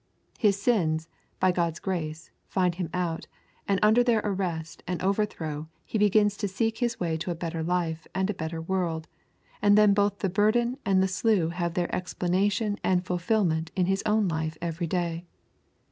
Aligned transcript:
His 0.39 0.59
sins, 0.59 1.07
by 1.39 1.51
God's 1.51 1.77
grace, 1.79 2.31
find 2.47 2.73
him 2.73 2.89
out, 2.91 3.27
and 3.67 3.79
under 3.83 4.03
their 4.03 4.19
arrest 4.23 4.81
and 4.87 4.99
overthrow 5.03 5.67
he 5.85 5.99
begins 5.99 6.35
to 6.37 6.47
seek 6.47 6.79
his 6.79 6.99
way 6.99 7.17
to 7.17 7.29
a 7.29 7.35
better 7.35 7.61
life 7.61 8.07
and 8.15 8.27
a 8.27 8.33
better 8.33 8.59
world; 8.59 9.07
and 9.61 9.77
then 9.77 9.93
both 9.93 10.17
the 10.17 10.27
burden 10.27 10.79
and 10.83 11.03
the 11.03 11.07
slough 11.07 11.51
have 11.51 11.75
their 11.75 11.95
explanation 11.95 12.79
and 12.83 13.05
fulfilment 13.05 13.69
in 13.75 13.85
his 13.85 14.01
own 14.07 14.27
life 14.27 14.57
every 14.59 14.87
day. 14.87 15.23